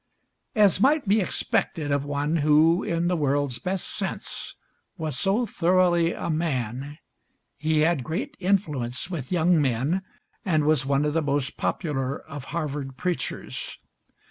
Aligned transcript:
As 0.55 0.81
might 0.81 1.07
be 1.07 1.21
expected 1.21 1.91
of 1.91 2.03
one 2.03 2.37
who, 2.37 2.81
in 2.83 3.07
the 3.07 3.15
word's 3.15 3.59
best 3.59 3.87
sense, 3.87 4.55
was 4.97 5.15
so 5.15 5.45
thoroughly 5.45 6.11
a 6.11 6.27
man, 6.27 6.97
he 7.55 7.81
had 7.81 8.03
great 8.03 8.35
influence 8.39 9.11
with 9.11 9.31
young 9.31 9.61
men 9.61 10.01
and 10.43 10.65
was 10.65 10.87
one 10.87 11.05
of 11.05 11.13
the 11.13 11.21
most 11.21 11.55
popular 11.55 12.17
of 12.19 12.45
Harvard 12.45 12.97
preachers. 12.97 13.77